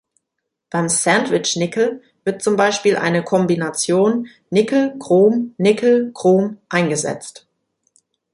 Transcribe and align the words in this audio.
Beim 0.71 0.89
Sandwich-Nickel 0.89 2.01
wird 2.23 2.41
zum 2.41 2.55
Beispiel 2.55 2.95
eine 2.97 3.23
Kombination 3.23 4.27
Nickel-Chrom-Nickel-Chrom 4.49 6.57
eingesetzt. 6.69 7.47